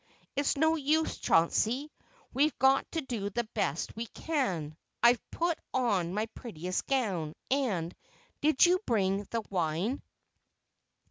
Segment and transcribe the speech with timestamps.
[0.35, 1.91] It's no use, Chauncey,
[2.33, 4.75] we've got to do the best we can.
[5.03, 10.01] I've put on my prettiest gown, and—did you bring the wine?"